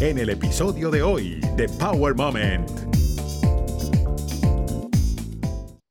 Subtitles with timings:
[0.00, 2.70] en el episodio de hoy de Power Moment.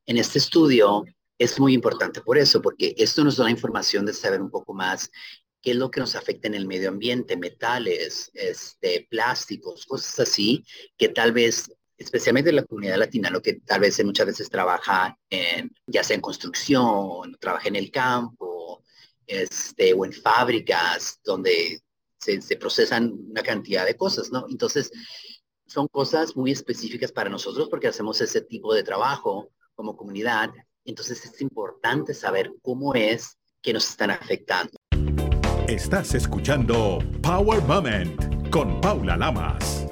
[0.07, 1.05] En este estudio
[1.37, 4.73] es muy importante por eso, porque esto nos da la información de saber un poco
[4.73, 5.11] más
[5.61, 10.65] qué es lo que nos afecta en el medio ambiente, metales, este, plásticos, cosas así,
[10.97, 15.15] que tal vez, especialmente en la comunidad latina, lo que tal vez muchas veces trabaja
[15.29, 18.83] en, ya sea en construcción, trabaja en el campo,
[19.27, 21.83] este, o en fábricas donde
[22.19, 24.45] se, se procesan una cantidad de cosas, ¿no?
[24.49, 24.91] Entonces,
[25.69, 30.49] son cosas muy específicas para nosotros porque hacemos ese tipo de trabajo como comunidad.
[30.83, 34.71] Entonces es importante saber cómo es que nos están afectando.
[35.67, 39.85] Estás escuchando Power Moment con Paula Lamas.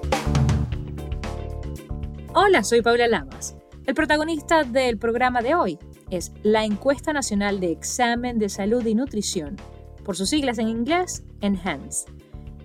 [2.33, 3.55] Hola, soy Paula Lamas.
[3.85, 5.77] El protagonista del programa de hoy
[6.09, 9.55] es la Encuesta Nacional de Examen de Salud y Nutrición,
[10.03, 12.16] por sus siglas en inglés, ENHANCE.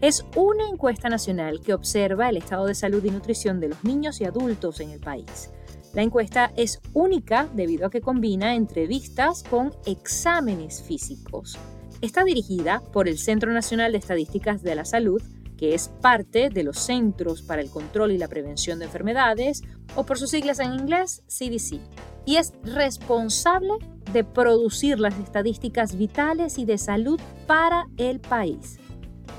[0.02, 4.20] Es una encuesta nacional que observa el estado de salud y nutrición de los niños
[4.20, 5.50] y adultos en el país.
[5.94, 11.56] La encuesta es única debido a que combina entrevistas con exámenes físicos.
[12.00, 15.22] Está dirigida por el Centro Nacional de Estadísticas de la Salud,
[15.56, 19.62] que es parte de los Centros para el Control y la Prevención de Enfermedades,
[19.94, 21.78] o por sus siglas en inglés, CDC,
[22.26, 23.74] y es responsable
[24.12, 28.80] de producir las estadísticas vitales y de salud para el país.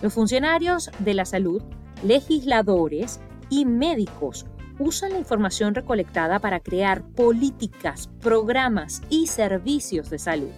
[0.04, 1.64] Los funcionarios de la salud,
[2.04, 4.46] legisladores y médicos
[4.78, 10.52] usan la información recolectada para crear políticas, programas y servicios de salud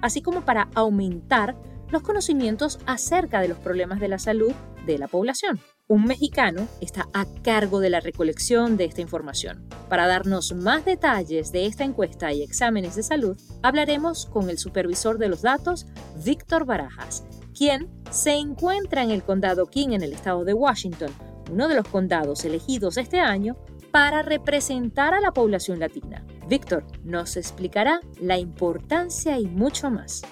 [0.00, 1.56] así como para aumentar
[1.90, 4.52] los conocimientos acerca de los problemas de la salud
[4.86, 5.58] de la población.
[5.86, 9.66] Un mexicano está a cargo de la recolección de esta información.
[9.88, 15.16] Para darnos más detalles de esta encuesta y exámenes de salud, hablaremos con el supervisor
[15.16, 15.86] de los datos,
[16.22, 17.24] Víctor Barajas,
[17.56, 21.10] quien se encuentra en el condado King en el estado de Washington,
[21.50, 23.56] uno de los condados elegidos este año
[23.90, 26.24] para representar a la población latina.
[26.46, 30.22] Víctor nos explicará la importancia y mucho más.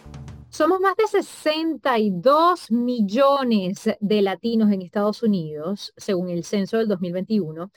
[0.49, 7.71] Somos más de 62 millones de latinos en Estados Unidos, según el censo del 2021,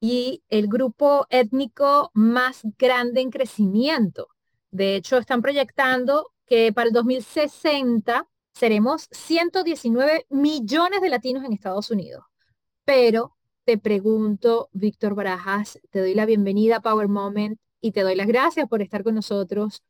[0.00, 4.28] y el grupo étnico más grande en crecimiento.
[4.70, 11.90] De hecho, están proyectando que para el 2060 seremos 119 millones de latinos en Estados
[11.90, 12.24] Unidos.
[12.84, 18.14] Pero te pregunto, Víctor Barajas, te doy la bienvenida a Power Moment y te doy
[18.14, 19.82] las gracias por estar con nosotros.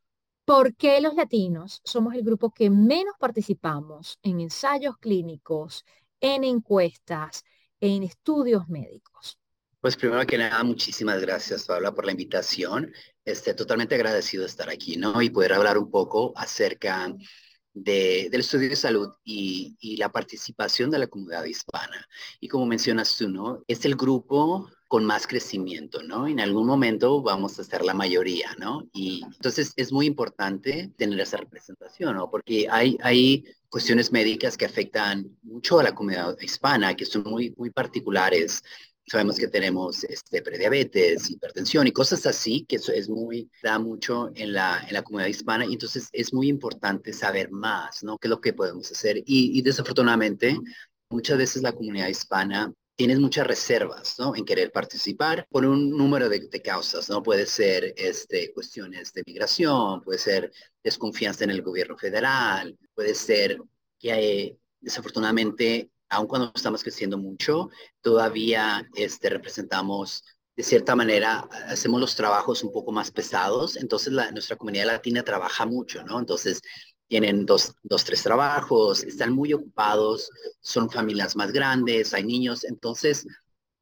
[0.44, 5.84] ¿Por qué los latinos somos el grupo que menos participamos en ensayos clínicos,
[6.20, 7.44] en encuestas,
[7.80, 9.38] en estudios médicos?
[9.80, 12.92] Pues primero que nada, muchísimas gracias, Paula, por la invitación.
[13.24, 15.22] Estoy totalmente agradecido de estar aquí, ¿no?
[15.22, 17.14] Y poder hablar un poco acerca
[17.72, 22.06] del estudio de salud y, y, la participación de la comunidad hispana.
[22.40, 23.62] Y como mencionas tú, ¿no?
[23.68, 26.26] Es el grupo con más crecimiento, ¿no?
[26.26, 28.88] En algún momento vamos a ser la mayoría, ¿no?
[28.92, 32.28] Y entonces es muy importante tener esa representación, ¿no?
[32.28, 37.54] Porque hay, hay cuestiones médicas que afectan mucho a la comunidad hispana, que son muy,
[37.56, 38.64] muy particulares.
[39.10, 44.30] Sabemos que tenemos este, prediabetes, hipertensión y cosas así, que eso es muy, da mucho
[44.36, 45.66] en la, en la comunidad hispana.
[45.66, 48.18] Y entonces es muy importante saber más, ¿no?
[48.18, 49.20] ¿Qué es lo que podemos hacer?
[49.26, 50.56] Y, desafortunadamente,
[51.08, 54.36] muchas veces la comunidad hispana tienes muchas reservas, ¿no?
[54.36, 57.20] En querer participar por un número de, causas, ¿no?
[57.20, 60.52] Puede ser este, cuestiones de migración, puede ser
[60.84, 63.58] desconfianza en el gobierno federal, puede ser
[63.98, 67.70] que hay, desafortunadamente, aun cuando estamos creciendo mucho,
[68.02, 70.22] todavía este, representamos
[70.56, 75.64] de cierta manera hacemos los trabajos un poco más pesados, entonces nuestra comunidad latina trabaja
[75.64, 76.18] mucho, ¿no?
[76.18, 76.60] Entonces
[77.08, 83.26] tienen dos, dos, tres trabajos, están muy ocupados, son familias más grandes, hay niños, entonces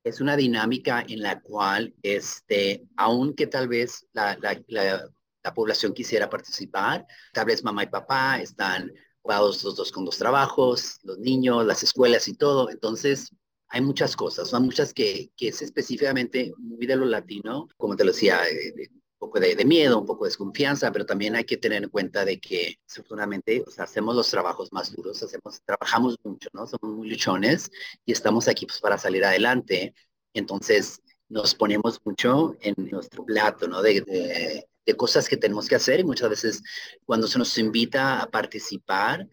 [0.04, 5.10] es una dinámica en la cual, este, aunque tal vez la, la, la,
[5.54, 8.92] población quisiera participar, tal vez mamá y papá están
[9.28, 13.30] ocupados los dos con dos trabajos, los niños, las escuelas y todo, entonces
[13.68, 18.04] hay muchas cosas, son muchas que, que es específicamente muy de lo latino, como te
[18.04, 21.58] lo decía, de, un poco de, miedo, un poco de desconfianza, pero también hay que
[21.58, 26.16] tener en cuenta de que, afortunadamente, o sea, hacemos los trabajos más duros, hacemos, trabajamos
[26.24, 26.66] mucho, ¿no?
[26.66, 27.70] Somos muy luchones
[28.06, 29.94] y estamos aquí pues, para salir adelante.
[30.32, 33.82] Entonces, nos ponemos mucho en nuestro plato, ¿no?
[33.82, 34.66] De,
[34.96, 36.62] cosas que tenemos que hacer y muchas veces
[37.04, 39.28] cuando se nos invita a participar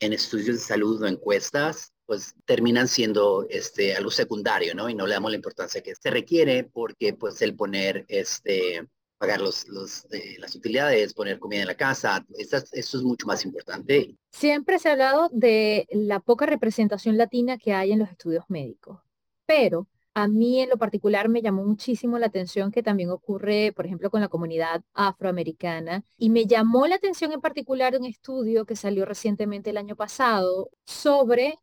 [0.00, 4.88] en estudios de salud o encuestas, pues terminan siendo este, algo secundario, ¿no?
[4.88, 8.88] Y no le damos la importancia que se requiere porque pues el poner este,
[9.18, 10.06] pagar los, los,
[10.38, 14.16] las utilidades, poner comida en la casa, eso, eso es mucho más importante.
[14.32, 19.00] Siempre se ha hablado de la poca representación latina que hay en los estudios médicos,
[19.44, 23.86] pero a mí en lo particular me llamó muchísimo la atención que también ocurre, por
[23.86, 26.04] ejemplo, con la comunidad afroamericana.
[26.18, 30.70] Y me llamó la atención en particular un estudio que salió recientemente el año pasado
[30.84, 31.58] sobre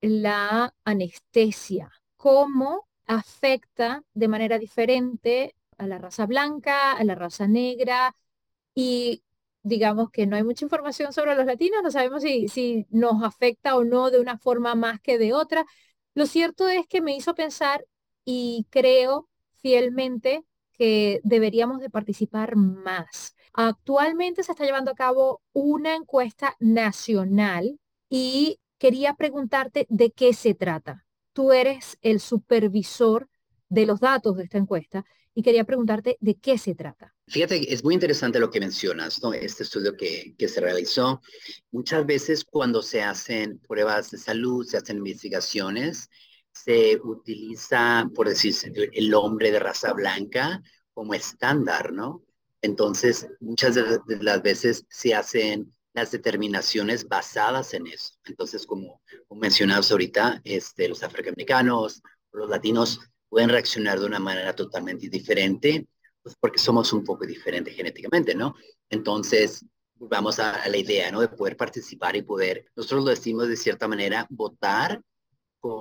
[0.00, 8.14] la anestesia, cómo afecta de manera diferente a la raza blanca, a la raza negra
[8.74, 9.22] y
[9.62, 13.76] digamos que no hay mucha información sobre los latinos, no sabemos si, si nos afecta
[13.76, 15.66] o no de una forma más que de otra.
[16.14, 17.84] Lo cierto es que me hizo pensar
[18.26, 20.44] y creo fielmente
[20.74, 23.34] que deberíamos de participar más.
[23.54, 27.80] Actualmente se está llevando a cabo una encuesta nacional
[28.10, 31.06] y quería preguntarte de qué se trata.
[31.32, 33.28] Tú eres el supervisor
[33.70, 37.14] de los datos de esta encuesta y quería preguntarte de qué se trata.
[37.28, 39.32] Fíjate, es muy interesante lo que mencionas, ¿no?
[39.32, 41.20] Este estudio que, que se realizó.
[41.70, 46.08] Muchas veces cuando se hacen pruebas de salud, se hacen investigaciones,
[46.64, 50.62] se utiliza, por decirse, el hombre de raza blanca
[50.94, 52.22] como estándar, ¿no?
[52.62, 58.14] Entonces, muchas de las veces se hacen las determinaciones basadas en eso.
[58.24, 64.54] Entonces, como, como mencionabas ahorita, este, los afroamericanos, los latinos pueden reaccionar de una manera
[64.54, 65.86] totalmente diferente,
[66.22, 68.54] pues porque somos un poco diferentes genéticamente, ¿no?
[68.90, 69.64] Entonces,
[69.94, 71.20] vamos a, la idea, ¿no?
[71.20, 75.00] De poder participar y poder, nosotros lo decimos de cierta manera, votar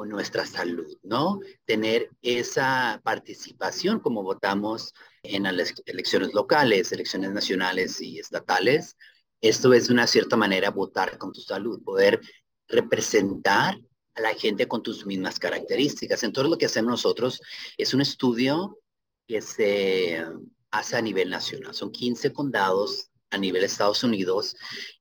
[0.06, 1.40] nuestra salud, ¿no?
[1.66, 4.94] Tener esa participación como votamos
[5.24, 8.96] en las elecciones locales, elecciones nacionales y estatales,
[9.42, 12.20] esto es de una cierta manera votar con tu salud, poder
[12.68, 13.80] representar
[14.16, 16.24] a la gente con tus mismas características.
[16.24, 17.42] Entonces lo que hacemos nosotros
[17.78, 18.80] es un estudio
[19.28, 20.26] que se
[20.72, 21.76] hace a nivel nacional.
[21.76, 24.56] Son 15 condados a nivel Estados Unidos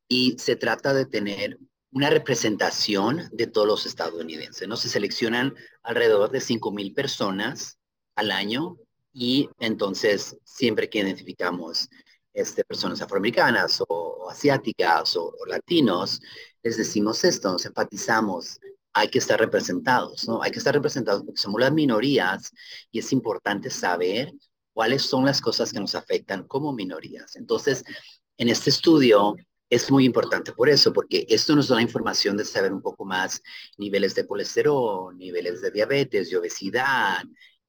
[0.08, 1.58] y se trata de tener
[1.94, 4.66] una representación de todos los estadounidenses.
[4.66, 4.76] ¿no?
[4.76, 5.54] Se seleccionan
[5.84, 7.78] alrededor de 5 mil personas
[8.16, 8.76] al año
[9.12, 11.88] y entonces siempre que identificamos
[12.32, 16.20] este, personas afroamericanas o, asiáticas o, latinos,
[16.64, 18.58] les decimos esto, nos enfatizamos,
[18.92, 20.42] hay que estar representados, ¿no?
[20.42, 22.50] Hay que estar representados porque somos las minorías
[22.90, 24.32] y es importante saber
[24.72, 27.36] cuáles son las cosas que nos afectan como minorías.
[27.36, 27.84] Entonces,
[28.36, 29.36] en este estudio
[29.70, 33.04] es muy importante por eso, porque esto nos da la información de saber un poco
[33.04, 33.42] más
[33.78, 37.22] niveles de colesterol, niveles de diabetes, de obesidad,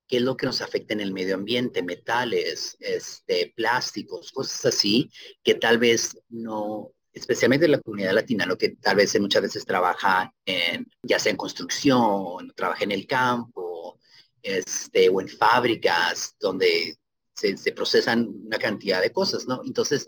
[0.07, 5.09] qué es lo que nos afecta en el medio ambiente, metales, este, plásticos, cosas así,
[5.43, 9.65] que tal vez no, especialmente en la comunidad latina, lo que tal vez muchas veces
[9.65, 13.99] trabaja en, ya sea en construcción, trabaja en el campo,
[14.43, 16.97] este, o en fábricas donde
[17.33, 19.61] se, se, procesan una cantidad de cosas, ¿no?
[19.65, 20.07] Entonces,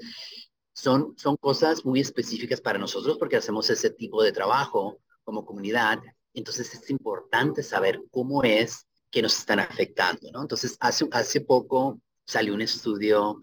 [0.77, 5.99] son, son cosas muy específicas para nosotros porque hacemos ese tipo de trabajo como comunidad.
[6.35, 10.43] Entonces, es importante saber cómo es que nos están afectando, ¿no?
[10.43, 13.39] Entonces, hace, hace poco salió un estudio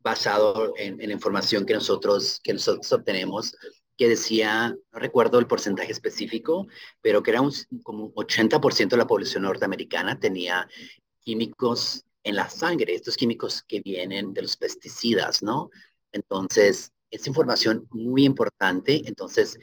[0.00, 3.54] basado en, la información que nosotros, que nosotros obtenemos,
[3.96, 6.66] que decía, no recuerdo el porcentaje específico,
[7.00, 7.52] pero que era un,
[7.84, 10.66] como un 80% de la población norteamericana tenía
[11.20, 15.70] químicos en la sangre, estos químicos que vienen de los pesticidas, ¿no?
[16.12, 19.02] Entonces, es información muy importante.
[19.06, 19.58] Entonces,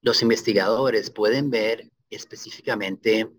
[0.00, 3.30] los investigadores pueden ver específicamente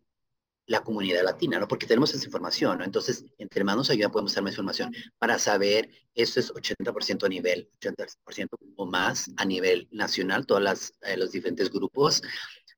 [0.68, 1.68] la comunidad latina, ¿no?
[1.68, 2.82] Porque tenemos esa información.
[2.82, 7.70] Entonces, entre manos ayuda podemos dar más información para saber, eso es 80% a nivel,
[7.80, 12.22] 80% o más a nivel nacional, todos eh, los diferentes grupos,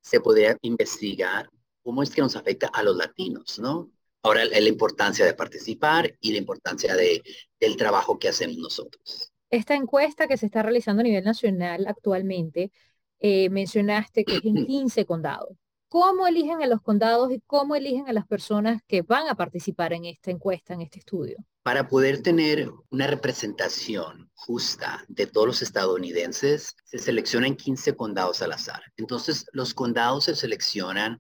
[0.02, 1.50] se podría investigar
[1.82, 3.90] cómo es que nos afecta a los latinos, ¿no?
[4.24, 7.24] Ahora, la importancia de participar y la importancia de,
[7.60, 9.32] del trabajo que hacemos nosotros.
[9.50, 12.72] Esta encuesta que se está realizando a nivel nacional actualmente,
[13.20, 15.58] eh, mencionaste que es en 15 condados
[15.90, 19.94] cómo eligen a los condados y cómo eligen a las personas que van a participar
[19.94, 21.38] en esta encuesta, en este estudio?
[21.64, 28.54] Para poder tener una representación justa de todos los estadounidenses, se seleccionan 15 condados al
[28.54, 28.82] azar.
[28.96, 31.20] Entonces, los condados se seleccionan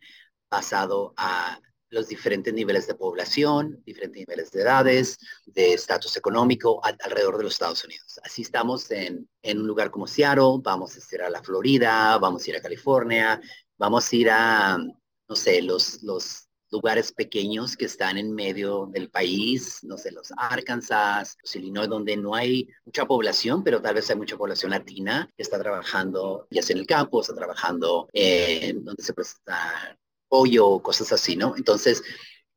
[0.49, 7.37] basado a los diferentes niveles de población, diferentes niveles de edades, de estatus económico alrededor
[7.37, 8.19] de los Estados Unidos.
[8.23, 12.45] Así estamos en, en, un lugar como Seattle, vamos a ir a la Florida, vamos
[12.45, 13.39] a ir a California,
[13.77, 19.09] vamos a ir a, no sé, los, los lugares pequeños que están en medio del
[19.09, 24.09] país, no sé, los Arkansas, los Illinois, donde no hay mucha población, pero tal vez
[24.09, 28.83] hay mucha población latina que está trabajando, ya sea en el campo, está trabajando en
[28.83, 29.97] donde se presta
[30.27, 31.55] pollo, cosas así, ¿no?
[31.57, 32.03] Entonces,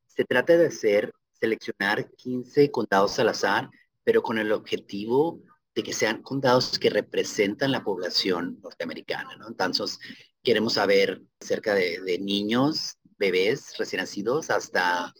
[0.06, 3.70] se trata de hacer, seleccionar 15 condados al azar
[4.04, 5.40] pero con el objetivo
[5.74, 9.46] de que sean condados que representan la población norteamericana, ¿no?
[9.48, 9.98] Entonces,
[10.42, 15.12] queremos saber cerca de, de niños, bebés recién nacidos, hasta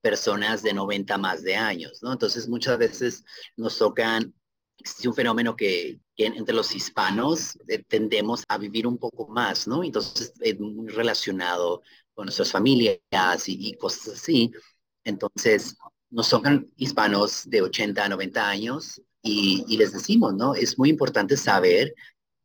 [0.00, 2.12] personas de 90 más de años, ¿no?
[2.12, 3.24] Entonces, muchas veces
[3.56, 4.32] nos tocan
[4.80, 9.82] existe un fenómeno que, entre los hispanos eh, tendemos a vivir un poco más, ¿no?
[9.84, 11.82] Entonces es muy relacionado
[12.14, 12.98] con nuestras familias
[13.46, 14.52] y, cosas así.
[15.04, 15.76] Entonces
[16.10, 20.54] nos tocan hispanos de 80 a 90 años y, les decimos, ¿no?
[20.54, 21.94] Es muy importante saber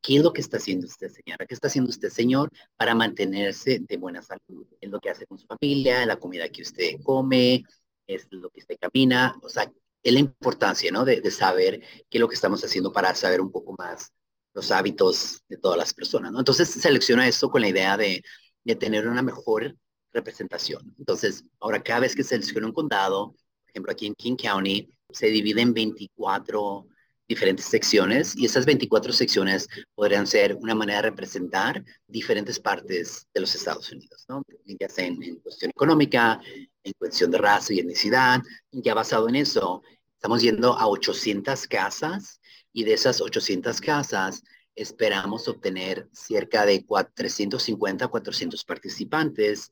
[0.01, 3.79] qué es lo que está haciendo usted, señora, qué está haciendo usted, señor, para mantenerse
[3.79, 4.67] de buena salud.
[4.79, 7.63] Es lo que hace con su familia, la comida que usted come,
[8.07, 9.71] es lo que usted camina, o sea,
[10.05, 11.03] es la importancia, ¿no?
[11.03, 14.13] De, saber qué es lo que estamos haciendo para saber un poco más
[14.53, 16.39] los hábitos de todas las personas, ¿no?
[16.39, 18.23] Entonces selecciona esto con la idea de,
[18.63, 19.75] de tener una mejor
[20.13, 20.93] representación.
[20.99, 25.27] Entonces, ahora cada vez que selecciona un condado, por ejemplo, aquí en King County, se
[25.27, 26.87] divide en 24
[27.27, 33.41] diferentes secciones y esas 24 secciones podrían ser una manera de representar diferentes partes de
[33.41, 34.43] los Estados Unidos, ¿no?
[34.67, 36.39] En, en cuestión económica,
[36.83, 39.81] en cuestión de raza y etnicidad, ya basado en eso,
[40.15, 42.39] Estamos yendo a 800 casas
[42.73, 44.43] y de esas 800 casas
[44.75, 49.71] esperamos obtener cerca de 350 400 participantes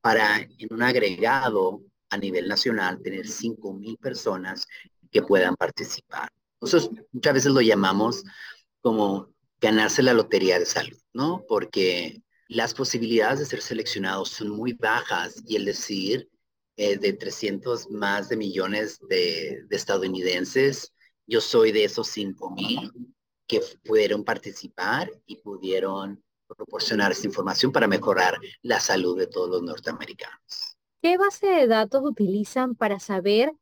[0.00, 4.66] para en un agregado a nivel nacional tener 5,000 personas
[5.10, 6.30] que puedan participar.
[6.60, 8.22] Nosotros muchas veces lo llamamos
[8.80, 9.30] como
[9.60, 11.44] ganarse la lotería de salud, ¿no?
[11.48, 16.28] Porque las posibilidades de ser seleccionados son muy bajas y el decir
[16.76, 20.92] eh, de 300 más de millones de, estadounidenses.
[21.26, 22.92] Yo soy de esos 5 mil
[23.46, 29.62] que pudieron participar y pudieron proporcionar esta información para mejorar la salud de todos los
[29.62, 30.76] norteamericanos.
[31.00, 33.52] ¿Qué base de datos utilizan para saber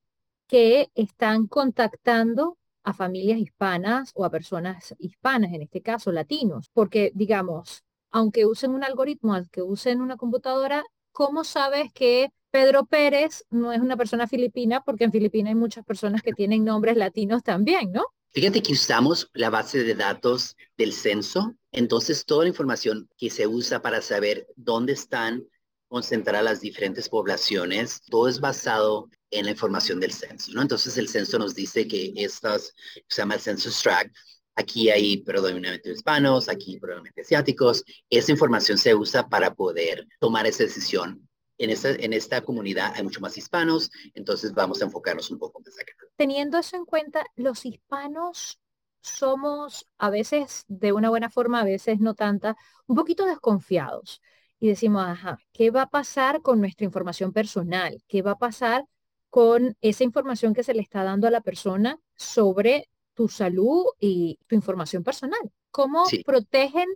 [0.48, 6.68] que están contactando a familias hispanas o a personas hispanas, en este caso latinos?
[6.72, 13.44] Porque, digamos, aunque usen un algoritmo, aunque usen una computadora, ¿cómo sabes que Pedro Pérez
[13.50, 17.42] no es una persona filipina porque en Filipinas hay muchas personas que tienen nombres latinos
[17.42, 18.04] también, ¿no?
[18.30, 23.48] Fíjate que usamos la base de datos del censo, entonces toda la información que se
[23.48, 25.44] usa para saber dónde están
[25.88, 30.62] concentradas las diferentes poblaciones, todo es basado en la información del censo, ¿no?
[30.62, 32.72] Entonces el censo nos dice que estas,
[33.08, 34.14] se llama el census tract,
[34.54, 40.62] aquí hay predominantemente hispanos, aquí predominantemente asiáticos, esa información se usa para poder tomar esa
[40.62, 41.28] decisión
[41.64, 45.60] en esta, en esta comunidad hay mucho más hispanos, entonces vamos a enfocarnos un poco
[45.60, 45.92] más acá.
[46.16, 48.60] Teniendo eso en cuenta, los hispanos
[49.00, 52.56] somos a veces de una buena forma, a veces no tanta,
[52.86, 54.22] un poquito desconfiados.
[54.58, 58.02] Y decimos, ajá, ¿qué va a pasar con nuestra información personal?
[58.08, 58.84] ¿Qué va a pasar
[59.28, 64.38] con esa información que se le está dando a la persona sobre tu salud y
[64.46, 65.40] tu información personal?
[65.70, 66.86] ¿Cómo protegen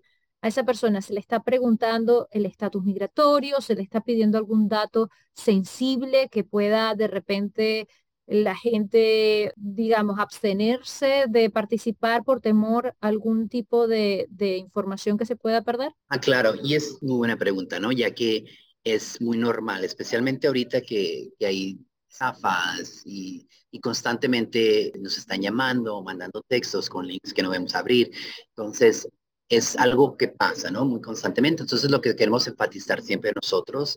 [0.40, 4.68] a esa persona se le está preguntando el estatus migratorio, se le está pidiendo algún
[4.68, 7.88] dato sensible que pueda de repente
[8.28, 15.34] la gente, digamos, abstenerse de participar por temor a algún tipo de, información que se
[15.34, 15.92] pueda perder?
[16.08, 17.90] Ah, claro, y es muy buena pregunta, ¿no?
[17.90, 18.44] Ya que
[18.84, 21.78] es muy normal, especialmente ahorita que, hay
[22.10, 28.10] zafas y, y, constantemente nos están llamando, mandando textos con links que no debemos abrir.
[28.50, 29.08] Entonces,
[29.48, 30.84] es algo que pasa, ¿no?
[30.84, 31.62] Muy constantemente.
[31.62, 33.96] Entonces, lo que queremos enfatizar siempre nosotros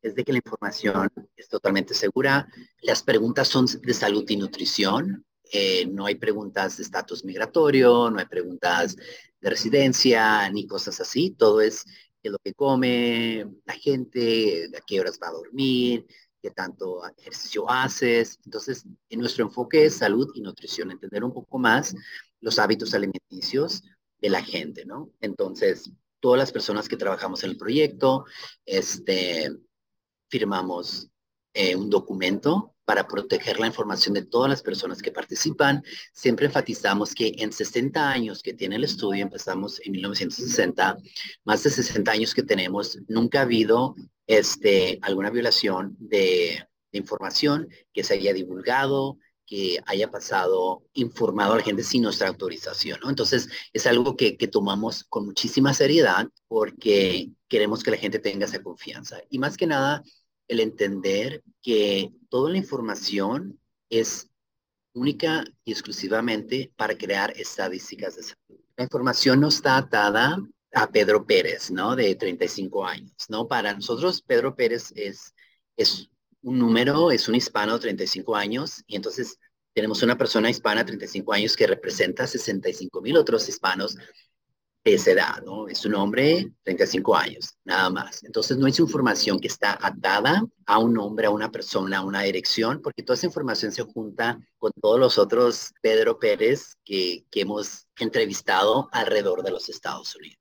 [0.00, 2.48] es de que la información es totalmente segura.
[2.82, 5.24] Las preguntas son de salud y nutrición.
[5.52, 8.96] Eh, no hay preguntas de estatus migratorio, no hay preguntas
[9.40, 11.30] de residencia, ni cosas así.
[11.30, 11.84] Todo es
[12.22, 16.06] qué lo que come la gente, a qué horas va a dormir,
[16.40, 18.38] qué tanto ejercicio haces.
[18.44, 21.94] Entonces, en nuestro enfoque es salud y nutrición, entender un poco más
[22.40, 23.82] los hábitos alimenticios
[24.22, 25.10] de la gente, ¿no?
[25.20, 28.24] Entonces, todas las personas que trabajamos en el proyecto,
[28.64, 29.50] este,
[30.30, 31.08] firmamos
[31.52, 35.82] eh, un documento para proteger la información de todas las personas que participan.
[36.12, 40.98] Siempre enfatizamos que en 60 años que tiene el estudio, empezamos en 1960,
[41.44, 43.94] más de 60 años que tenemos, nunca ha habido
[44.26, 49.18] este, alguna violación de, de información que se haya divulgado,
[49.52, 52.98] que haya pasado informado a la gente sin nuestra autorización.
[53.06, 58.46] Entonces, es algo que, que tomamos con muchísima seriedad porque queremos que la gente tenga
[58.46, 59.20] esa confianza.
[59.28, 60.02] Y más que nada,
[60.48, 64.30] el entender que toda la información es
[64.94, 68.64] única y exclusivamente para crear estadísticas de salud.
[68.78, 70.38] La información no está atada
[70.72, 71.94] a Pedro Pérez, ¿no?
[71.94, 73.46] De 35 años, ¿no?
[73.46, 75.34] Para nosotros, Pedro Pérez es,
[75.76, 76.08] es
[76.42, 79.38] un número, es un hispano de 35 años, y entonces
[79.74, 83.96] tenemos una persona hispana de 35 años que representa 65 mil otros hispanos
[84.84, 85.68] de esa edad, ¿no?
[85.68, 88.24] Es un hombre, 35 años, nada más.
[88.24, 92.22] Entonces no es información que está atada a un hombre, a una persona, a una
[92.22, 97.42] dirección, porque toda esa información se junta con todos los otros Pedro Pérez que, que
[97.42, 100.38] hemos entrevistado alrededor de los Estados Unidos.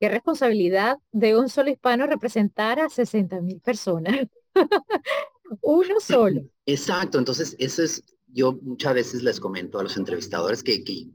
[0.00, 4.26] Qué responsabilidad de un solo hispano representar a 60 mil personas.
[5.62, 6.42] Uno solo.
[6.66, 11.08] Exacto, entonces eso es, yo muchas veces les comento a los entrevistadores que, que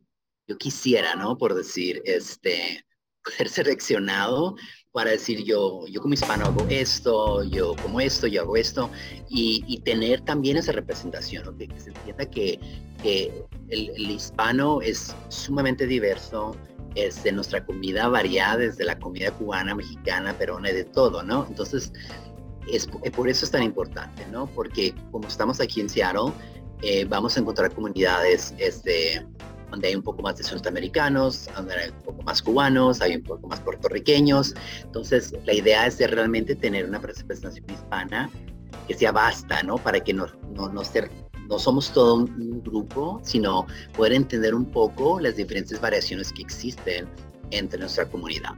[0.47, 1.37] yo quisiera, ¿no?
[1.37, 2.85] Por decir, este,
[3.23, 4.55] poder seleccionado
[4.91, 8.89] para decir yo, yo como hispano hago esto, yo como esto, yo hago esto,
[9.29, 12.59] y, tener también esa representación, que se entienda que,
[13.03, 16.55] que el, hispano es sumamente diverso,
[16.95, 21.45] es de nuestra comida variada, desde la comida cubana, mexicana, peruana, de todo, ¿no?
[21.47, 21.93] Entonces,
[22.71, 24.47] es, por eso es tan importante, ¿no?
[24.47, 26.31] Porque como estamos aquí en Seattle,
[26.81, 29.25] eh, vamos a encontrar comunidades este,
[29.71, 33.23] donde hay un poco más de centroamericanos, donde hay un poco más cubanos, hay un
[33.23, 34.53] poco más puertorriqueños.
[34.83, 38.29] Entonces, la idea es de realmente tener una representación hispana
[38.87, 39.77] que sea basta, ¿no?
[39.77, 41.09] Para que no, no, no, ser,
[41.49, 47.07] no somos todo un, grupo, sino poder entender un poco las diferentes variaciones que existen
[47.51, 48.51] entre nuestra comunidad.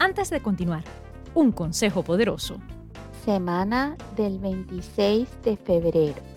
[0.00, 0.84] Antes de continuar,
[1.34, 2.58] un consejo poderoso.
[3.24, 6.28] Semana del 26 de febrero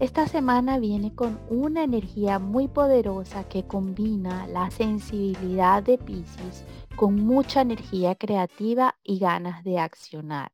[0.00, 6.64] esta semana viene con una energía muy poderosa que combina la sensibilidad de Pisces
[6.96, 10.50] con mucha energía creativa y ganas de accionar.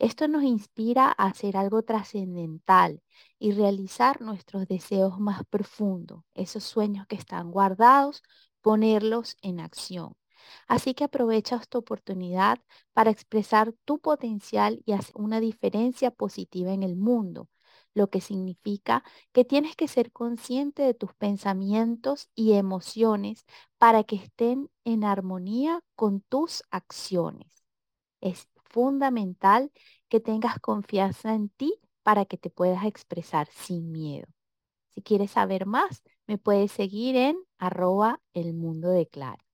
[0.00, 3.02] Esto nos inspira a hacer algo trascendental
[3.38, 8.22] y realizar nuestros deseos más profundos, esos sueños que están guardados,
[8.62, 10.16] ponerlos en acción.
[10.68, 12.58] Así que aprovecha esta oportunidad
[12.92, 17.48] para expresar tu potencial y hacer una diferencia positiva en el mundo
[17.96, 23.46] lo que significa que tienes que ser consciente de tus pensamientos y emociones
[23.78, 27.64] para que estén en armonía con tus acciones.
[28.20, 29.72] Es fundamental
[30.08, 34.26] que tengas confianza en ti para que te puedas expresar sin miedo.
[34.94, 39.45] Si quieres saber más, me puedes seguir en arroba el mundo de Clara.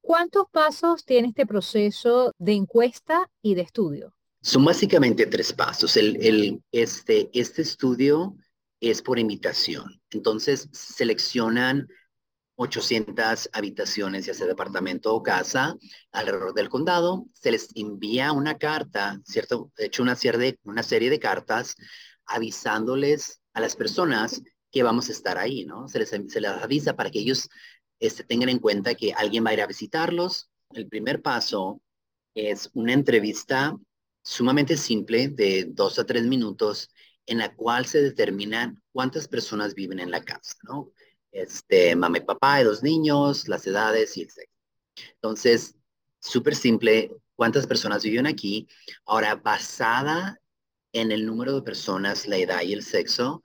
[0.00, 4.14] ¿Cuántos pasos tiene este proceso de encuesta y de estudio?
[4.42, 5.96] Son básicamente tres pasos.
[5.96, 8.34] Este, este estudio
[8.80, 10.00] es por invitación.
[10.10, 11.86] Entonces, seleccionan
[12.56, 15.76] 800 habitaciones, ya sea departamento o casa,
[16.12, 17.26] alrededor del condado.
[17.32, 19.70] Se les envía una carta, ¿cierto?
[19.76, 21.76] De hecho, una serie de, una serie de cartas
[22.26, 25.88] avisándoles a las personas que vamos a estar ahí, ¿no?
[25.88, 27.48] Se les, se les avisa para que ellos
[28.00, 30.50] este, tengan en cuenta que alguien va a ir a visitarlos.
[30.72, 31.80] El primer paso
[32.34, 33.76] es una entrevista
[34.22, 36.90] sumamente simple de dos a tres minutos
[37.26, 40.92] en la cual se determinan cuántas personas viven en la casa, ¿no?
[41.30, 44.48] Este, mamá y papá de dos niños, las edades y etc.
[45.14, 45.76] Entonces,
[46.18, 48.66] súper simple, cuántas personas viven aquí.
[49.06, 50.40] Ahora, basada
[50.92, 53.42] en el número de personas, la edad y el sexo,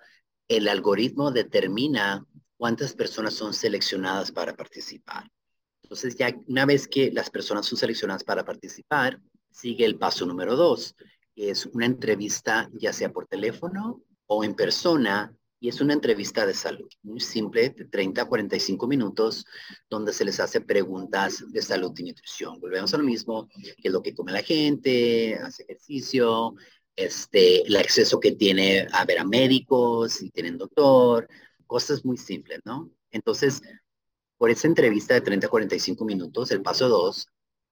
[0.48, 2.26] el algoritmo determina
[2.58, 5.30] cuántas personas son seleccionadas para participar.
[5.84, 9.20] Entonces, ya una vez que las personas son seleccionadas para participar,
[9.52, 10.96] sigue el paso número dos,
[11.36, 16.46] que es una entrevista ya sea por teléfono o en persona, y es una entrevista
[16.46, 19.46] de salud, muy simple, de 30 a 45 minutos,
[19.90, 22.60] donde se les hace preguntas de salud y nutrición.
[22.60, 26.56] Volvemos a lo mismo, que es lo que come la gente, hace ejercicio,
[26.96, 31.28] este, el acceso que tiene a ver a médicos, si tienen doctor,
[31.66, 32.90] cosas muy simples, ¿no?
[33.12, 33.62] Entonces,
[34.38, 37.28] por esa entrevista de 30 a 45 minutos, el paso 2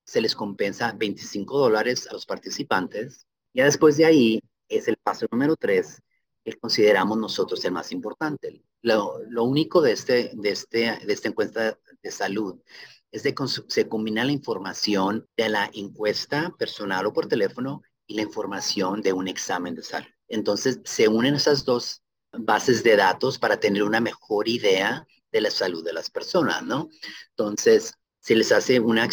[0.05, 3.25] se les compensa 25 dólares a los participantes.
[3.53, 6.01] Ya después de ahí es el paso número 3
[6.43, 8.63] que consideramos nosotros el más importante.
[8.81, 12.59] Lo, único de, este, de, este, de esta encuesta de salud
[13.11, 13.35] es de
[13.67, 19.13] se combina la información de la encuesta personal o por teléfono y la información de
[19.13, 20.09] un examen de salud.
[20.27, 22.02] Entonces se unen esas dos
[22.33, 26.89] bases de datos para tener una mejor idea de la salud de las personas, ¿no?
[27.29, 29.09] Entonces, se les hace una,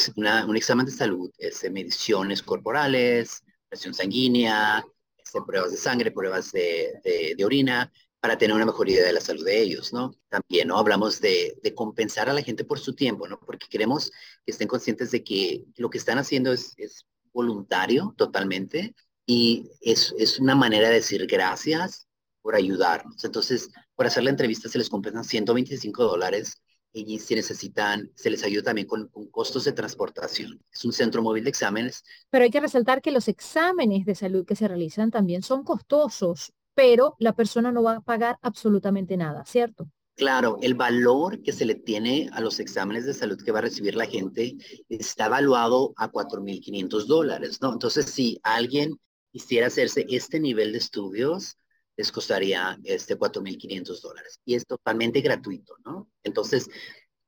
[0.46, 4.84] un examen de salud, este, mediciones corporales, presión sanguínea,
[5.16, 9.44] este, pruebas de sangre, pruebas de, orina, para tener una mejor idea de la salud
[9.44, 10.14] de ellos, ¿no?
[10.28, 10.78] También, ¿no?
[10.78, 13.40] Hablamos de, compensar a la gente por su tiempo, ¿no?
[13.40, 14.10] Porque queremos
[14.44, 18.94] que estén conscientes de que lo que están haciendo es, es voluntario totalmente
[19.26, 22.08] y es, es una manera de decir gracias
[22.42, 23.24] por ayudarnos.
[23.24, 26.60] Entonces, por hacer la entrevista se les compensan 125 dólares
[26.92, 30.60] y si necesitan, se les ayuda también con, costos de transportación.
[30.72, 32.02] Es un centro móvil de exámenes.
[32.30, 36.52] Pero hay que resaltar que los exámenes de salud que se realizan también son costosos.
[36.72, 39.90] pero la persona no va a pagar absolutamente nada, ¿cierto?
[40.14, 43.62] Claro, el valor que se le tiene a los exámenes de salud que va a
[43.62, 44.56] recibir la gente
[44.88, 47.72] está evaluado a 4.500 dólares, ¿no?
[47.72, 48.98] Entonces, si alguien
[49.32, 51.56] quisiera hacerse este nivel de estudios,
[51.96, 54.40] les costaría este 4.500 dólares.
[54.44, 56.08] Y es totalmente gratuito, ¿no?
[56.22, 56.68] Entonces,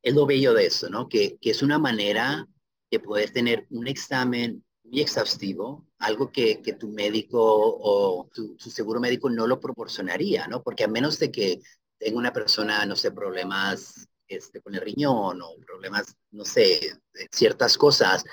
[0.03, 1.09] es lo bello de eso, ¿no?
[1.09, 2.47] Que, que es una manera
[2.91, 9.01] de poder tener un examen muy exhaustivo, algo que, que tu médico o tu, seguro
[9.01, 10.63] médico no lo proporcionaría, ¿no?
[10.63, 11.61] Porque a menos de que
[11.99, 16.99] tenga una persona, no sé, problemas este, con el riñón o problemas, no sé,
[17.31, 18.25] ciertas cosas,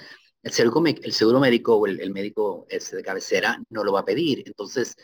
[0.42, 4.02] el seguro, el seguro médico o el, el médico este, de cabecera no lo va
[4.02, 4.44] a pedir.
[4.46, 4.96] Entonces,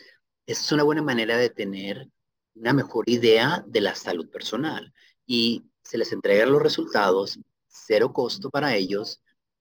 [0.46, 2.08] es una buena manera de tener
[2.54, 4.92] una mejor idea de la salud personal
[5.26, 9.20] y se les entregan los resultados, cero costo para ellos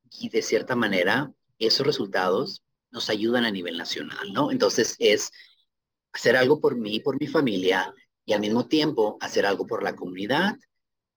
[0.09, 4.51] y de cierta manera esos resultados nos ayudan a nivel nacional, ¿no?
[4.51, 5.31] Entonces es
[6.13, 7.93] hacer algo por mí, por mi familia
[8.23, 10.55] y al mismo tiempo hacer algo por la comunidad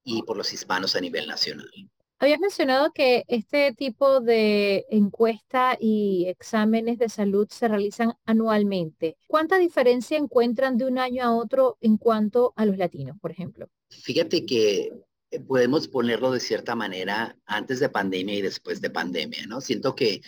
[0.03, 1.71] y por los hispanos a nivel nacional.
[2.21, 9.17] Habías mencionado que este tipo de encuesta y exámenes de salud se realizan anualmente.
[9.29, 13.69] ¿Cuánta diferencia encuentran de un año a otro en cuanto a los latinos, por ejemplo?
[13.91, 14.93] Fíjate que
[15.31, 19.61] eh, podemos ponerlo de cierta manera antes de pandemia y después de pandemia, ¿no?
[19.61, 20.21] Siento que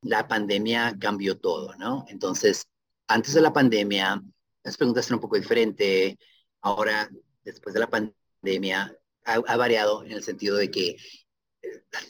[0.00, 2.06] la pandemia cambió todo, ¿no?
[2.08, 2.64] Entonces,
[3.08, 4.22] antes de la pandemia,
[4.64, 6.16] las preguntas eran un poco diferentes.
[6.62, 7.10] Ahora,
[7.44, 10.96] después de la pandemia, ha, ha variado en el sentido de que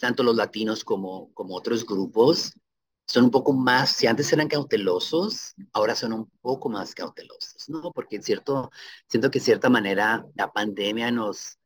[0.00, 2.52] tanto los latinos como, como otros grupos
[3.06, 7.92] son un poco más, si antes eran cautelosos, ahora son un poco más cautelosos, ¿no?
[7.92, 8.70] Porque cierto,
[9.08, 11.58] siento que de cierta manera la pandemia nos,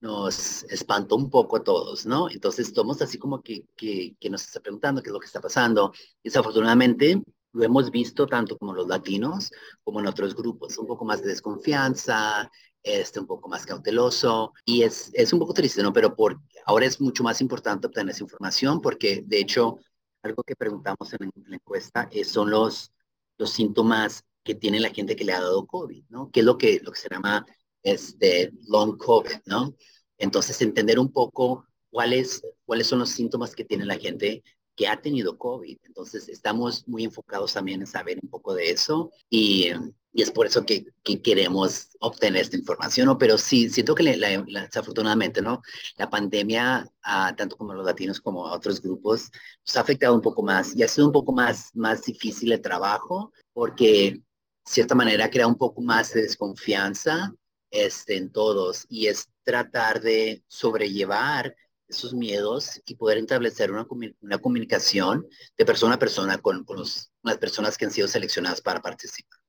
[0.00, 2.28] nos espantó un poco a todos, ¿no?
[2.28, 5.40] Entonces estamos así como que, que, que nos está preguntando qué es lo que está
[5.40, 5.92] pasando.
[6.22, 9.50] Desafortunadamente, lo hemos visto tanto como los latinos
[9.84, 12.50] como en otros grupos, un poco más de desconfianza,
[12.84, 15.92] este, un poco más cauteloso y es, es un poco triste, ¿no?
[15.92, 19.78] Pero por, ahora es mucho más importante obtener esa información porque de hecho
[20.22, 22.92] algo que preguntamos en la encuesta es, son los,
[23.38, 26.30] los síntomas que tiene la gente que le ha dado COVID, ¿no?
[26.30, 27.46] ¿Qué es lo que, lo que se llama
[27.82, 29.74] este, long COVID, ¿no?
[30.18, 34.42] Entonces entender un poco cuáles, cuáles son los síntomas que tiene la gente
[34.76, 35.78] que ha tenido COVID.
[35.84, 39.70] Entonces, estamos muy enfocados también en saber un poco de eso y,
[40.14, 43.18] y es por eso que, que, queremos obtener esta información, ¿no?
[43.18, 45.60] Pero sí, siento que la, desafortunadamente, ¿no?
[45.96, 46.88] La pandemia,
[47.36, 49.32] tanto como los latinos como otros grupos,
[49.66, 52.60] nos ha afectado un poco más y ha sido un poco más, más difícil el
[52.60, 54.22] trabajo porque, de
[54.64, 57.34] cierta manera, crea un poco más de desconfianza
[57.70, 61.56] este, en todos y es tratar de sobrellevar
[61.88, 63.84] esos miedos y poder establecer una,
[64.20, 65.26] una comunicación
[65.58, 69.43] de persona a persona con, con, las personas que han sido seleccionadas para participar.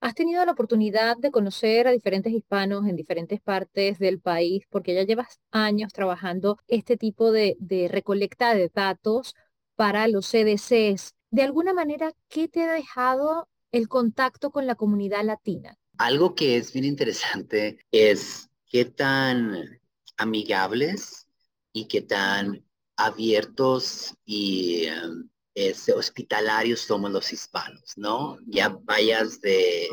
[0.00, 4.64] ¿Has tenido la oportunidad de conocer a diferentes hispanos en diferentes partes del país?
[4.70, 9.34] Porque ya llevas años trabajando este tipo de, de recolecta de datos
[9.76, 11.14] para los CDCs.
[11.30, 15.76] De alguna manera, ¿qué te ha dejado el contacto con la comunidad latina?
[15.98, 19.80] Algo que es bien interesante es qué tan
[20.16, 21.26] amigables
[21.74, 22.64] y qué tan
[22.96, 25.28] abiertos y um,
[25.68, 28.38] este, hospitalarios somos los hispanos, ¿no?
[28.46, 29.88] Ya vayas de,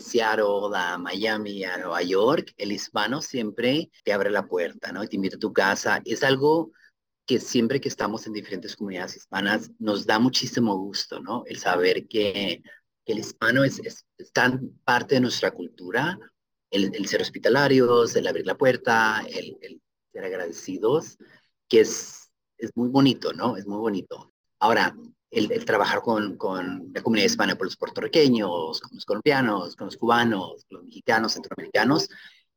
[0.00, 5.04] Seattle a Miami, a Nueva York, el hispano siempre te abre la puerta, ¿no?
[5.04, 6.02] Y te invita a tu casa.
[6.04, 6.72] Es algo
[7.26, 11.44] que siempre que estamos en diferentes comunidades hispanas nos da muchísimo gusto, ¿no?
[11.46, 12.62] El saber que,
[13.06, 13.80] el hispano es,
[14.32, 16.18] tan parte de nuestra cultura,
[16.70, 19.80] el, el ser hospitalarios, el abrir la puerta, el, el
[20.12, 21.18] ser agradecidos,
[21.68, 23.56] que es, es muy bonito, ¿no?
[23.56, 24.33] Es muy bonito.
[24.64, 24.96] Ahora,
[25.30, 29.98] el, trabajar con, con, la comunidad hispana, por los puertorriqueños, con los colombianos, con los
[29.98, 32.08] cubanos, con los mexicanos, centroamericanos,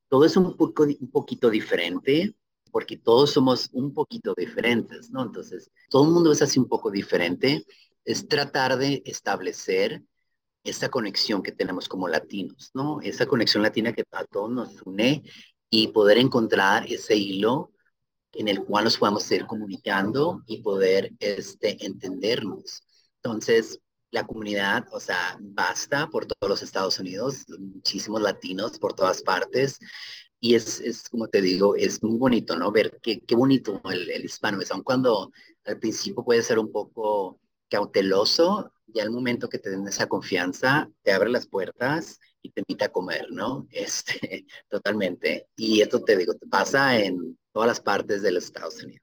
[0.07, 2.33] todo es un, poco, un poquito diferente,
[2.71, 5.21] porque todos somos un poquito diferentes, ¿no?
[5.21, 7.65] Entonces, todo el mundo es así un poco diferente.
[8.05, 10.01] Es tratar de establecer
[10.63, 13.01] esa conexión que tenemos como latinos, ¿no?
[13.01, 15.23] Esa conexión latina que a todos nos une
[15.69, 17.73] y poder encontrar ese hilo
[18.37, 22.83] en el cual nos podamos ir comunicando y poder este, entendernos.
[23.23, 23.79] Entonces,
[24.11, 29.79] la comunidad, o sea, basta por todos los Estados Unidos, muchísimos latinos por todas partes.
[30.39, 32.71] Y es, es como te digo, es muy bonito, ¿no?
[32.71, 35.31] Ver qué, qué bonito el, el hispano es, aun cuando
[35.65, 40.89] al principio puede ser un poco cauteloso, ya el momento que te den esa confianza,
[41.01, 43.67] te abre las puertas y te invita a comer, ¿no?
[43.71, 45.47] Este, totalmente.
[45.55, 49.01] Y esto te digo, pasa en todas las partes de los Estados Unidos.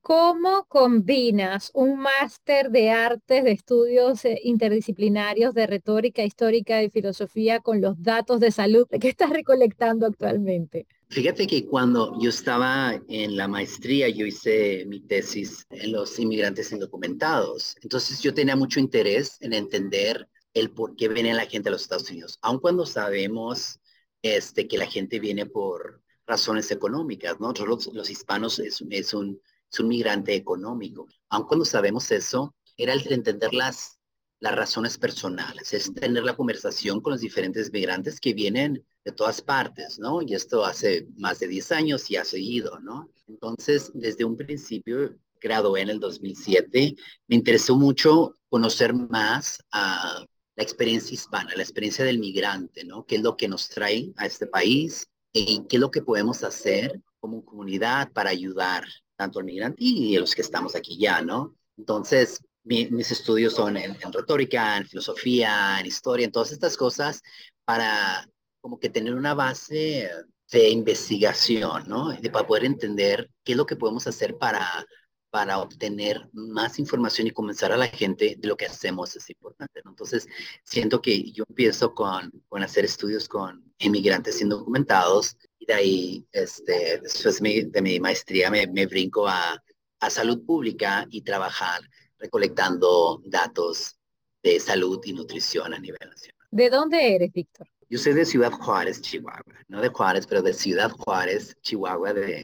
[0.00, 7.58] ¿Cómo combinas un máster de artes, de estudios eh, interdisciplinarios de retórica histórica y filosofía
[7.58, 10.86] con los datos de salud que estás recolectando actualmente?
[11.08, 16.70] Fíjate que cuando yo estaba en la maestría, yo hice mi tesis en los inmigrantes
[16.70, 17.74] indocumentados.
[17.82, 21.82] Entonces yo tenía mucho interés en entender el por qué viene la gente a los
[21.82, 23.80] Estados Unidos, aun cuando sabemos
[24.22, 27.48] este, que la gente viene por razones económicas, ¿no?
[27.48, 29.40] Nosotros los, hispanos es, un
[29.72, 31.06] es un migrante económico.
[31.28, 33.98] Aun cuando sabemos eso, era el entender las,
[34.40, 39.40] las razones personales, es tener la conversación con los diferentes migrantes que vienen de todas
[39.40, 40.20] partes, ¿no?
[40.22, 43.10] Y esto hace más de 10 años y ha seguido, ¿no?
[43.28, 46.96] Entonces, desde un principio, gradué en el 2007,
[47.28, 50.24] me interesó mucho conocer más a
[50.56, 53.04] la experiencia hispana, la experiencia del migrante, ¿no?
[53.04, 55.08] ¿Qué es lo que nos trae a este país?
[55.38, 58.84] Y qué es lo que podemos hacer como comunidad para ayudar
[59.16, 61.54] tanto al migrante y a los que estamos aquí ya, ¿no?
[61.76, 67.22] Entonces, mis estudios son en, retórica, en filosofía, en historia, en todas estas cosas
[67.66, 68.26] para
[68.62, 70.10] como que tener una base
[70.50, 72.08] de investigación, ¿no?
[72.08, 74.86] De, para poder entender qué es lo que podemos hacer para,
[75.28, 79.82] para obtener más información y comenzar a la gente de lo que hacemos es importante,
[79.84, 79.90] ¿no?
[79.90, 80.26] Entonces,
[80.64, 86.98] siento que yo empiezo con, con hacer estudios con inmigrantes indocumentados y de ahí, este,
[87.02, 89.62] después de mi maestría, me, me brinco a,
[90.00, 91.82] a salud pública y trabajar
[92.18, 93.98] recolectando datos
[94.42, 96.48] de salud y nutrición a nivel nacional.
[96.50, 97.68] ¿De dónde eres, Víctor?
[97.90, 99.42] Yo soy de Ciudad Juárez, Chihuahua.
[99.68, 102.42] No de Juárez, pero de Ciudad Juárez, Chihuahua, de,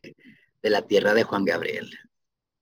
[0.62, 1.90] de la tierra de Juan Gabriel.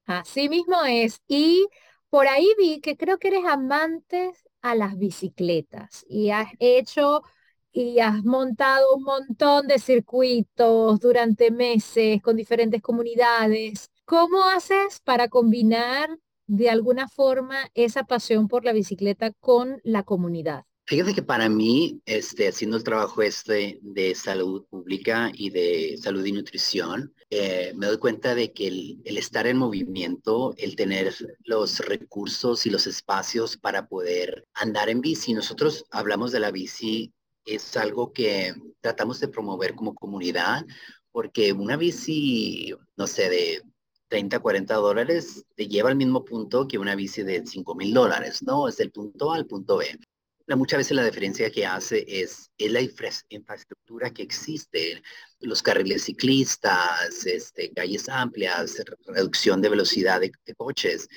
[0.06, 1.20] Así mismo es.
[1.26, 1.66] Y
[2.10, 4.30] por ahí vi que creo que eres amante
[4.62, 7.24] a las bicicletas y has hecho
[7.72, 13.90] y has montado un montón de circuitos durante meses con diferentes comunidades.
[14.04, 20.64] ¿Cómo haces para combinar de alguna forma esa pasión por la bicicleta con la comunidad?
[20.86, 26.24] Fíjate que para mí, este, haciendo el trabajo este de salud pública y de salud
[26.24, 31.14] y nutrición, eh, me doy cuenta de que el, el, estar en movimiento, el tener
[31.44, 37.12] los recursos y los espacios para poder andar en bici, nosotros hablamos de la bici
[37.54, 40.64] es algo que tratamos de promover como comunidad,
[41.12, 43.62] porque una bici, no sé, de
[44.08, 48.42] 30, 40 dólares, te lleva al mismo punto que una bici de 5 mil dólares,
[48.42, 48.68] ¿no?
[48.68, 49.98] Es del punto A al punto B.
[50.46, 55.02] La, muchas veces la diferencia que hace es, es la infraestructura que existe,
[55.38, 61.08] los carriles ciclistas, este, calles amplias, reducción de velocidad de, de coches.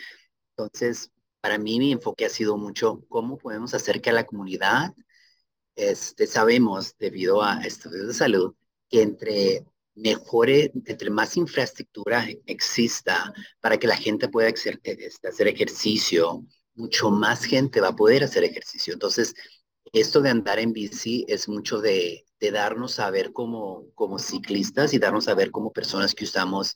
[0.55, 1.09] Entonces,
[1.41, 4.93] para mí mi enfoque ha sido mucho cómo podemos hacer que a la comunidad
[5.75, 8.53] este, sabemos, debido a estudios de salud,
[8.89, 16.43] que entre mejore, entre más infraestructura exista para que la gente pueda este, hacer ejercicio,
[16.75, 18.93] mucho más gente va a poder hacer ejercicio.
[18.93, 19.33] Entonces,
[19.91, 24.99] esto de andar en bici es mucho de, darnos a ver como, como ciclistas y
[24.99, 26.75] darnos a ver como personas que usamos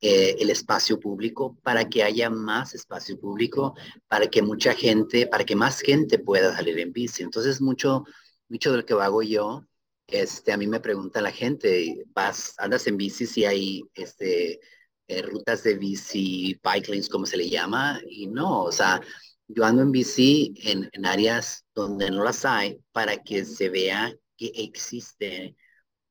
[0.00, 3.74] eh, el espacio público para que haya más espacio público,
[4.08, 7.22] para que mucha gente, para que más gente pueda salir en bici.
[7.22, 8.04] Entonces, mucho
[8.52, 9.66] mucho de lo que hago yo,
[10.06, 14.60] este, a mí me pregunta la gente, vas, andas en bici si hay este,
[15.08, 19.00] eh, rutas de bici, bike lanes, como se le llama, y no, o sea,
[19.48, 24.52] yo ando en bici en, áreas donde no las hay para que se vea que
[24.54, 25.56] existe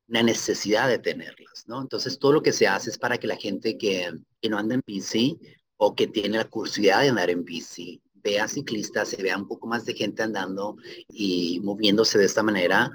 [0.08, 1.80] una necesidad de tenerlas, ¿no?
[1.80, 4.74] Entonces, todo lo que se hace es para que la gente que, que no anda
[4.74, 5.38] en bici
[5.76, 9.66] o que tiene la curiosidad de andar en bici vea ciclistas, se vea un poco
[9.66, 10.76] más de gente andando
[11.08, 12.90] y moviéndose de esta manera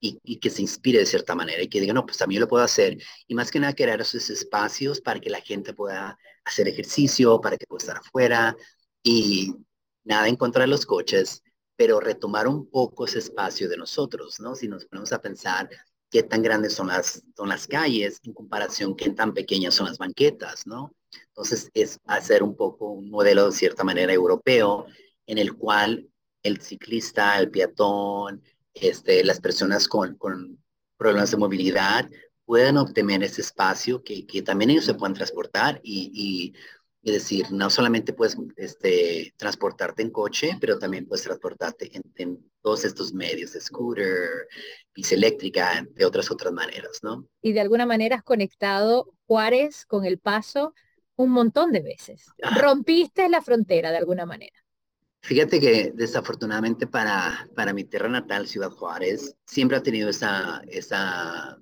[0.00, 2.64] y, que se inspire de cierta manera y que diga, no, pues también lo puedo
[2.64, 2.98] hacer.
[3.26, 7.56] Y más que nada crear esos espacios para que la gente pueda hacer ejercicio, para
[7.56, 8.56] que pueda estar afuera
[9.02, 9.54] y
[10.04, 11.42] nada en contra de los coches,
[11.76, 14.54] pero retomar un poco ese espacio de nosotros, ¿no?
[14.54, 15.68] Si nos ponemos a pensar
[16.14, 19.98] qué tan grandes son las, son las calles en comparación qué tan pequeñas son las
[19.98, 20.94] banquetas, ¿no?
[21.26, 24.86] Entonces es hacer un poco un modelo de cierta manera europeo
[25.26, 26.08] en el cual
[26.44, 30.62] el ciclista, el peatón, este, las personas con, con
[30.96, 32.08] problemas de movilidad
[32.44, 36.54] puedan obtener ese espacio que, que también ellos se puedan transportar y, y,
[37.04, 42.50] y, decir, no solamente puedes este, transportarte en coche, pero también puedes transportarte en, en
[42.62, 44.48] todos estos medios, de scooter,
[44.94, 47.26] bici eléctrica, de otras otras maneras, ¿no?
[47.42, 50.74] Y de alguna manera has conectado Juárez con El Paso
[51.16, 52.26] un montón de veces.
[52.42, 52.58] Ah.
[52.60, 54.56] Rompiste la frontera de alguna manera.
[55.20, 61.58] Fíjate que desafortunadamente para, para mi tierra natal, Ciudad Juárez, siempre ha tenido esa, esa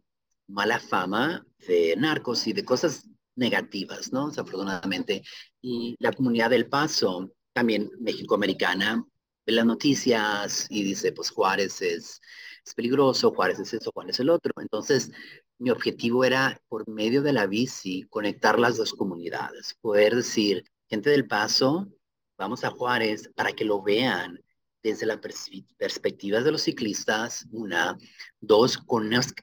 [0.48, 4.29] mala fama de narcos y de cosas negativas, ¿no?
[4.29, 5.23] Desafortunadamente.
[5.61, 9.05] Y la comunidad del Paso, también México-americana,
[9.47, 12.21] ve las noticias y dice, pues Juárez es,
[12.64, 14.53] es peligroso, Juárez es esto, Juárez es el otro.
[14.61, 15.11] Entonces,
[15.59, 21.11] mi objetivo era, por medio de la bici, conectar las dos comunidades, poder decir, gente
[21.11, 21.88] del Paso,
[22.37, 24.40] vamos a Juárez para que lo vean
[24.83, 27.97] desde la perspectiva de los ciclistas, una,
[28.40, 28.79] dos,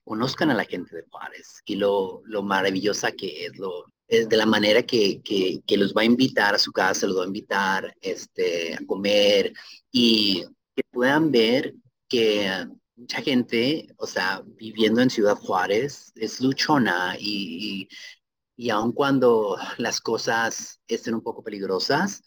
[0.03, 4.37] conozcan a la gente de Juárez y lo, lo maravillosa que es, lo, es de
[4.37, 7.27] la manera que, que, que, los va a invitar a su casa, los va a
[7.27, 9.53] invitar este, a comer
[9.91, 10.43] y
[10.75, 11.73] que puedan ver
[12.09, 17.87] que mucha gente, o sea, viviendo en Ciudad Juárez, es luchona y,
[18.57, 22.23] y, y aun cuando las cosas estén un poco peligrosas,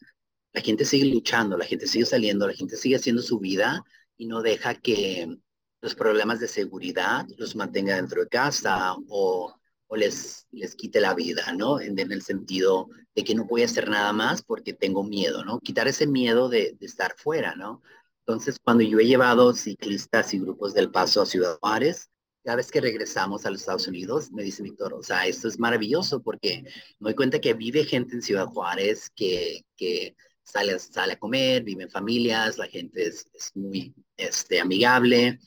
[0.53, 3.85] la gente sigue luchando, la gente sigue saliendo, la gente sigue haciendo su vida
[4.17, 5.38] y no deja que
[5.81, 9.55] los problemas de seguridad los mantenga dentro de casa o,
[9.88, 11.81] o les, les quite la vida, ¿no?
[11.81, 15.59] En, el sentido de que no voy a hacer nada más porque tengo miedo, ¿no?
[15.61, 17.83] Quitar ese miedo de, de estar fuera, ¿no?
[18.27, 22.09] Entonces, cuando yo he llevado ciclistas y grupos del paso a Ciudad Juárez,
[22.45, 25.59] cada vez que regresamos a los Estados Unidos, me dice Víctor, o sea, esto es
[25.59, 26.62] maravilloso porque
[26.99, 30.76] me doy cuenta que vive gente en Ciudad Juárez que, que sale,
[31.12, 35.38] a comer, viven familias, la gente es, muy este, amigable.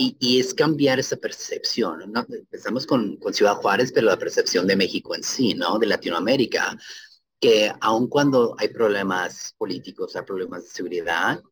[0.00, 2.12] Y, es cambiar esa percepción.
[2.12, 2.24] ¿no?
[2.28, 5.76] Empezamos con, con Ciudad Juárez, pero la percepción de México en sí, ¿no?
[5.80, 6.78] De Latinoamérica,
[7.40, 11.42] que aun cuando hay problemas políticos, hay problemas de seguridad,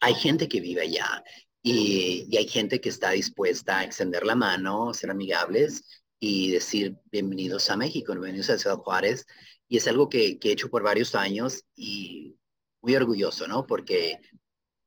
[0.00, 1.24] hay gente que vive allá
[1.60, 6.96] y, y, hay gente que está dispuesta a extender la mano, ser amigables y decir
[7.10, 9.26] bienvenidos a México, bienvenidos a Ciudad Juárez
[9.72, 12.36] y es algo que, he hecho por varios años y
[12.82, 13.66] muy orgulloso, ¿no?
[13.66, 14.20] Porque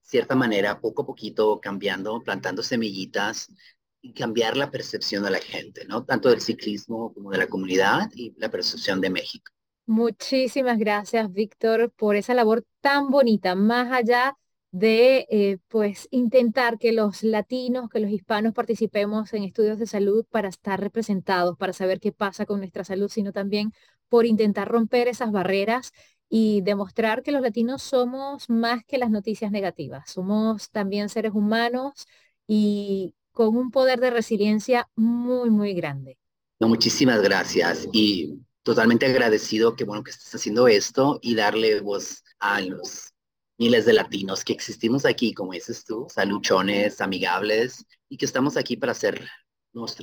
[0.03, 3.51] cierta manera, poco a poquito, cambiando, plantando semillitas
[3.99, 6.05] y cambiar la percepción de la gente, ¿no?
[6.05, 9.51] Tanto del ciclismo como de la comunidad y la percepción de México.
[9.87, 14.37] Muchísimas gracias, Víctor, por esa labor tan bonita, más allá
[14.75, 20.25] de eh, pues intentar que los latinos, que los hispanos participemos en estudios de salud
[20.29, 23.71] para estar representados, para saber qué pasa con nuestra salud, sino también
[24.09, 25.93] por intentar romper esas barreras
[26.27, 32.05] y demostrar que los latinos somos más que las noticias negativas, somos también seres humanos
[32.45, 36.17] y con un poder de resiliencia muy, muy grande.
[36.59, 42.25] No, muchísimas gracias y totalmente agradecido que bueno que estés haciendo esto y darle voz
[42.39, 43.14] a los
[43.57, 48.75] miles de latinos que existimos aquí, como dices tú, saluchones, amigables y que estamos aquí
[48.77, 49.27] para hacer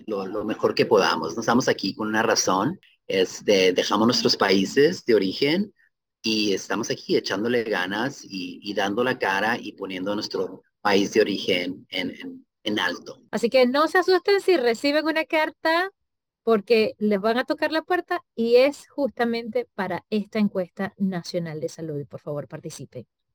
[0.06, 1.34] lo, mejor que podamos.
[1.34, 5.74] No estamos aquí con una razón este, dejamos nuestros países de origen
[6.22, 11.86] y estamos aquí echándole ganas y, dando la cara y poniendo nuestro país de origen
[11.90, 13.20] en, en alto.
[13.30, 15.90] Así que no se asusten si reciben una carta
[16.44, 21.68] porque les van a tocar la puerta y es justamente para esta encuesta nacional de
[21.68, 22.06] salud.
[22.06, 23.06] Por favor, participe.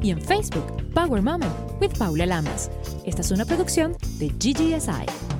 [0.00, 2.70] y en Facebook, Power Moment with Paula Lamas.
[3.04, 5.35] Esta es una producción de GGSI.